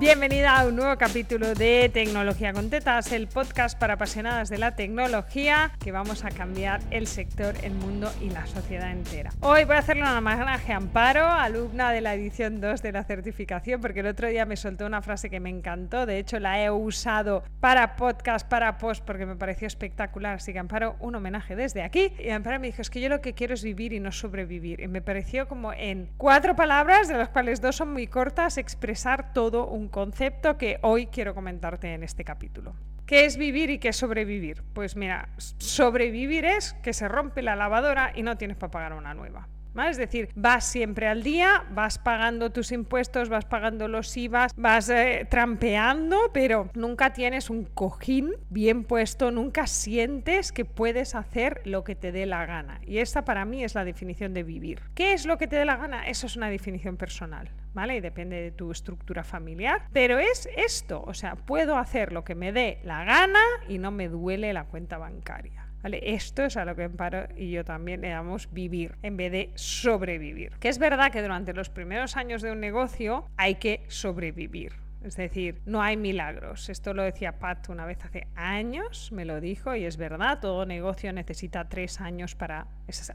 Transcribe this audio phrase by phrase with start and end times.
[0.00, 4.74] Bienvenida a un nuevo capítulo de Tecnología con Tetas, el podcast para apasionadas de la
[4.74, 9.30] tecnología que vamos a cambiar el sector, el mundo y la sociedad entera.
[9.40, 13.04] Hoy voy a hacerle una homenaje a Amparo, alumna de la edición 2 de la
[13.04, 16.06] certificación, porque el otro día me soltó una frase que me encantó.
[16.06, 20.36] De hecho, la he usado para podcast, para post, porque me pareció espectacular.
[20.36, 22.14] Así que Amparo, un homenaje desde aquí.
[22.18, 24.80] Y Amparo me dijo, es que yo lo que quiero es vivir y no sobrevivir.
[24.80, 29.34] Y me pareció como en cuatro palabras, de las cuales dos son muy cortas, expresar
[29.34, 32.74] todo un concepto que hoy quiero comentarte en este capítulo.
[33.06, 34.62] ¿Qué es vivir y qué es sobrevivir?
[34.72, 39.14] Pues mira, sobrevivir es que se rompe la lavadora y no tienes para pagar una
[39.14, 39.48] nueva.
[39.90, 44.88] Es decir, vas siempre al día, vas pagando tus impuestos, vas pagando los IVAs, vas
[44.88, 51.82] eh, trampeando, pero nunca tienes un cojín bien puesto, nunca sientes que puedes hacer lo
[51.82, 52.80] que te dé la gana.
[52.86, 54.82] Y esta para mí es la definición de vivir.
[54.94, 56.06] ¿Qué es lo que te dé la gana?
[56.06, 57.50] Eso es una definición personal.
[57.72, 57.96] ¿Vale?
[57.96, 59.82] Y depende de tu estructura familiar.
[59.92, 63.92] Pero es esto, o sea, puedo hacer lo que me dé la gana y no
[63.92, 65.59] me duele la cuenta bancaria.
[65.82, 69.50] Esto es a lo que Amparo y yo también le damos vivir en vez de
[69.54, 70.52] sobrevivir.
[70.60, 74.72] Que es verdad que durante los primeros años de un negocio hay que sobrevivir.
[75.02, 76.68] Es decir, no hay milagros.
[76.68, 80.66] Esto lo decía Pat una vez hace años, me lo dijo, y es verdad, todo
[80.66, 82.66] negocio necesita tres años para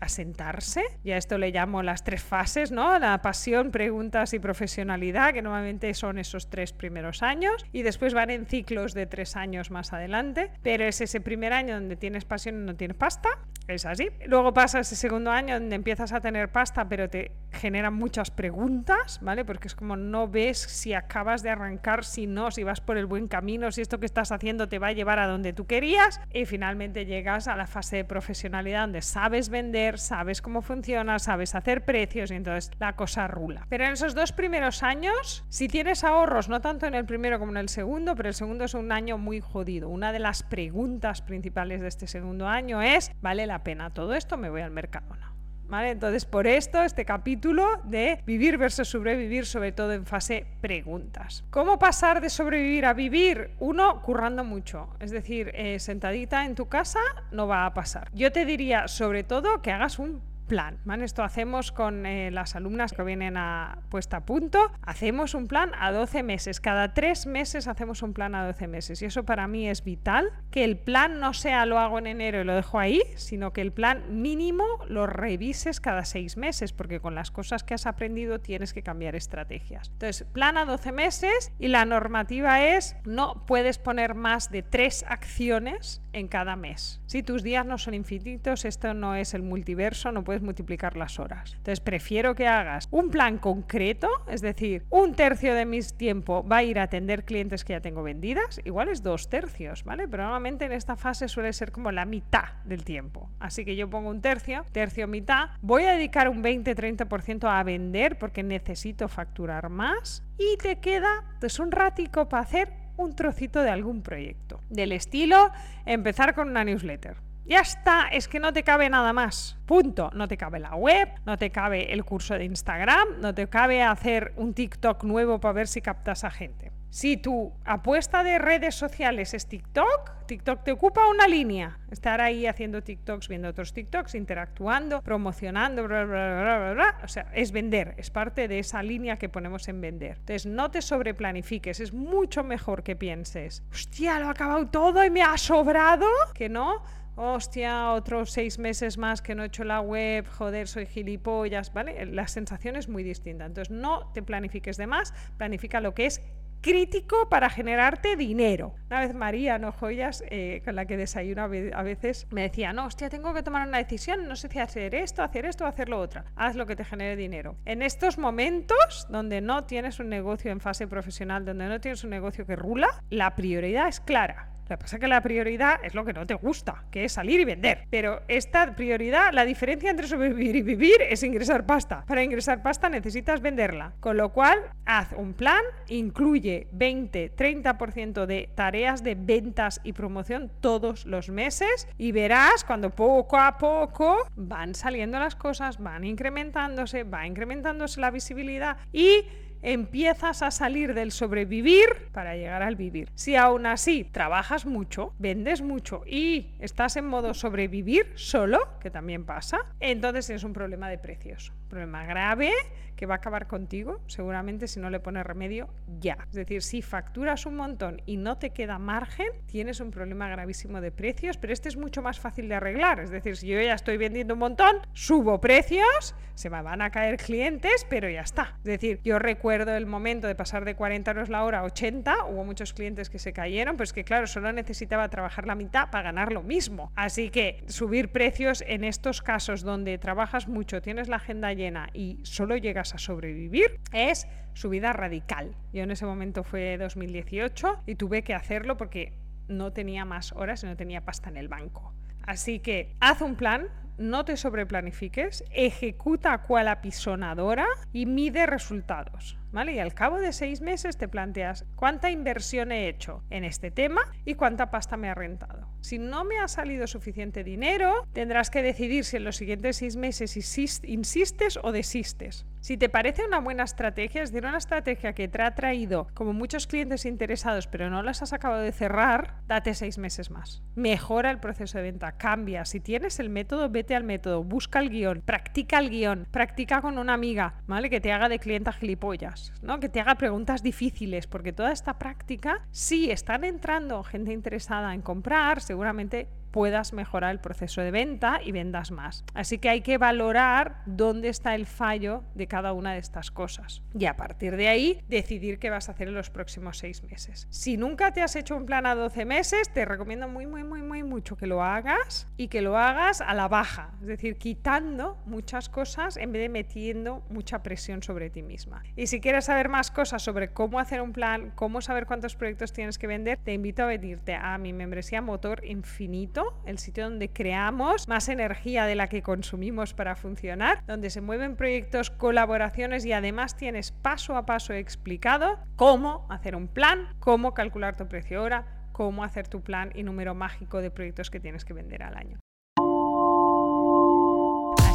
[0.02, 0.82] asentarse.
[1.04, 2.98] Y a esto le llamo las tres fases, ¿no?
[2.98, 8.30] La pasión, preguntas y profesionalidad, que normalmente son esos tres primeros años, y después van
[8.30, 10.52] en ciclos de tres años más adelante.
[10.64, 13.30] Pero es ese primer año donde tienes pasión y no tienes pasta,
[13.68, 14.10] es así.
[14.26, 19.20] Luego pasa ese segundo año donde empiezas a tener pasta, pero te generan muchas preguntas,
[19.22, 19.46] ¿vale?
[19.46, 23.06] Porque es como no ves si acabas de arrancar si no, si vas por el
[23.06, 26.20] buen camino, si esto que estás haciendo te va a llevar a donde tú querías
[26.34, 31.56] y finalmente llegas a la fase de profesionalidad donde sabes vender, sabes cómo funciona, sabes
[31.56, 33.66] hacer precios y entonces la cosa rula.
[33.70, 37.52] Pero en esos dos primeros años, si tienes ahorros, no tanto en el primero como
[37.52, 39.90] en el segundo, pero el segundo es un año muy jodido.
[39.90, 44.38] Una de las preguntas principales de este segundo año es, ¿vale la pena todo esto?
[44.38, 45.35] ¿Me voy al mercado no?
[45.72, 51.44] Entonces, por esto, este capítulo de vivir versus sobrevivir, sobre todo en fase preguntas.
[51.50, 53.52] ¿Cómo pasar de sobrevivir a vivir?
[53.60, 54.90] Uno, currando mucho.
[55.00, 57.00] Es decir, eh, sentadita en tu casa
[57.32, 58.10] no va a pasar.
[58.14, 60.80] Yo te diría, sobre todo, que hagas un plan.
[61.02, 64.72] Esto hacemos con eh, las alumnas que vienen a puesta a punto.
[64.82, 66.60] Hacemos un plan a 12 meses.
[66.60, 69.02] Cada tres meses hacemos un plan a 12 meses.
[69.02, 70.32] Y eso para mí es vital.
[70.52, 73.62] Que el plan no sea lo hago en enero y lo dejo ahí, sino que
[73.62, 78.40] el plan mínimo lo revises cada seis meses, porque con las cosas que has aprendido
[78.40, 79.90] tienes que cambiar estrategias.
[79.90, 85.06] Entonces, plan a 12 meses y la normativa es no puedes poner más de tres
[85.08, 87.02] acciones en cada mes.
[87.08, 91.20] Si tus días no son infinitos, esto no es el multiverso, no puedes multiplicar las
[91.20, 91.54] horas.
[91.58, 96.58] Entonces prefiero que hagas un plan concreto, es decir, un tercio de mi tiempo va
[96.58, 100.08] a ir a atender clientes que ya tengo vendidas, igual es dos tercios, ¿vale?
[100.08, 103.30] Pero normalmente en esta fase suele ser como la mitad del tiempo.
[103.40, 108.18] Así que yo pongo un tercio, tercio mitad, voy a dedicar un 20-30% a vender
[108.18, 113.70] porque necesito facturar más y te queda pues un ratico para hacer un trocito de
[113.70, 114.62] algún proyecto.
[114.70, 115.52] Del estilo,
[115.86, 117.18] empezar con una newsletter.
[117.48, 119.56] Ya está, es que no te cabe nada más.
[119.68, 120.10] Punto.
[120.14, 123.84] No te cabe la web, no te cabe el curso de Instagram, no te cabe
[123.84, 126.72] hacer un TikTok nuevo para ver si captas a gente.
[126.90, 131.78] Si tu apuesta de redes sociales es TikTok, TikTok te ocupa una línea.
[131.92, 137.00] Estar ahí haciendo TikToks, viendo otros TikToks, interactuando, promocionando, bla, bla, bla, bla, bla.
[137.04, 140.18] O sea, es vender, es parte de esa línea que ponemos en vender.
[140.20, 145.10] Entonces, no te sobreplanifiques, es mucho mejor que pienses, hostia, lo he acabado todo y
[145.10, 146.82] me ha sobrado, que no
[147.16, 152.06] hostia, otros seis meses más que no he hecho la web, joder, soy gilipollas, ¿vale?
[152.06, 153.46] La sensación es muy distinta.
[153.46, 156.22] Entonces, no te planifiques de más, planifica lo que es
[156.66, 158.74] crítico para generarte dinero.
[158.88, 162.88] Una vez María, no joyas, eh, con la que desayuno a veces, me decía, no,
[162.88, 165.90] hostia, tengo que tomar una decisión, no sé si hacer esto, hacer esto o hacer
[165.90, 166.24] lo otro.
[166.36, 167.56] Haz lo que te genere dinero.
[167.66, 172.10] En estos momentos donde no tienes un negocio en fase profesional, donde no tienes un
[172.10, 175.94] negocio que rula, la prioridad es clara lo que pasa es que la prioridad es
[175.94, 177.86] lo que no te gusta, que es salir y vender.
[177.92, 182.04] Pero esta prioridad, la diferencia entre sobrevivir y vivir es ingresar pasta.
[182.08, 183.94] Para ingresar pasta necesitas venderla.
[184.00, 191.06] Con lo cual, haz un plan, incluye 20-30% de tareas de ventas y promoción todos
[191.06, 197.28] los meses y verás cuando poco a poco van saliendo las cosas, van incrementándose, va
[197.28, 199.26] incrementándose la visibilidad y
[199.62, 203.10] empiezas a salir del sobrevivir para llegar al vivir.
[203.16, 209.26] Si aún así trabajas mucho, vendes mucho y estás en modo sobrevivir solo, que también
[209.26, 211.52] pasa, entonces es un problema de precios.
[211.66, 212.52] Problema grave
[212.96, 215.70] que va a acabar contigo, seguramente si no le pones remedio
[216.00, 216.18] ya.
[216.30, 220.82] Es decir, si facturas un montón y no te queda margen, tienes un problema gravísimo
[220.82, 223.00] de precios, pero este es mucho más fácil de arreglar.
[223.00, 226.90] Es decir, si yo ya estoy vendiendo un montón, subo precios, se me van a
[226.90, 228.56] caer clientes, pero ya está.
[228.60, 232.26] Es decir, yo recuerdo el momento de pasar de 40 euros la hora a 80,
[232.26, 236.04] hubo muchos clientes que se cayeron, pues que claro, solo necesitaba trabajar la mitad para
[236.04, 236.92] ganar lo mismo.
[236.96, 242.20] Así que subir precios en estos casos donde trabajas mucho, tienes la agenda llena y
[242.24, 245.56] solo llegas a sobrevivir es su vida radical.
[245.74, 249.14] Yo en ese momento fue 2018 y tuve que hacerlo porque
[249.48, 251.94] no tenía más horas y no tenía pasta en el banco.
[252.26, 253.68] Así que haz un plan,
[253.98, 259.38] no te sobreplanifiques, ejecuta cual apisonadora y mide resultados.
[259.52, 259.74] ¿Vale?
[259.74, 264.02] Y al cabo de seis meses te planteas cuánta inversión he hecho en este tema
[264.26, 265.70] y cuánta pasta me ha rentado.
[265.86, 269.96] Si no me ha salido suficiente dinero, tendrás que decidir si en los siguientes seis
[269.96, 272.48] meses insistes o desistes.
[272.60, 276.34] Si te parece una buena estrategia, es decir, una estrategia que te ha traído como
[276.34, 280.64] muchos clientes interesados, pero no las has acabado de cerrar, date seis meses más.
[280.74, 282.66] Mejora el proceso de venta, cambia.
[282.66, 286.98] Si tienes el método, vete al método, busca el guion, practica el guion, practica con
[286.98, 287.92] una amiga, ¿vale?
[287.92, 289.80] Que te haga de clienta gilipollas, ¿no?
[289.80, 295.04] Que te haga preguntas difíciles, porque toda esta práctica, si están entrando gente interesada en
[295.04, 299.26] comprar, seguramente puedas mejorar el proceso de venta y vendas más.
[299.34, 303.84] Así que hay que valorar dónde está el fallo de cada una de estas cosas.
[303.94, 307.46] Y a partir de ahí, decidir qué vas a hacer en los próximos seis meses.
[307.50, 310.82] Si nunca te has hecho un plan a 12 meses, te recomiendo muy, muy, muy,
[310.82, 313.92] muy mucho que lo hagas y que lo hagas a la baja.
[314.00, 318.82] Es decir, quitando muchas cosas en vez de metiendo mucha presión sobre ti misma.
[318.96, 322.72] Y si quieres saber más cosas sobre cómo hacer un plan, cómo saber cuántos proyectos
[322.72, 327.30] tienes que vender, te invito a venirte a mi membresía Motor Infinito el sitio donde
[327.30, 333.14] creamos más energía de la que consumimos para funcionar, donde se mueven proyectos, colaboraciones y
[333.14, 338.88] además tienes paso a paso explicado cómo hacer un plan, cómo calcular tu precio hora,
[338.92, 342.40] cómo hacer tu plan y número mágico de proyectos que tienes que vender al año.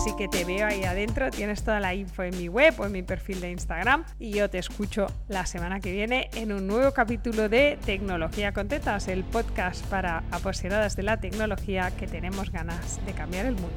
[0.00, 2.92] Así que te veo ahí adentro, tienes toda la info en mi web o en
[2.92, 6.92] mi perfil de Instagram y yo te escucho la semana que viene en un nuevo
[6.92, 13.04] capítulo de Tecnología con Tetas, el podcast para apasionadas de la tecnología que tenemos ganas
[13.04, 13.76] de cambiar el mundo.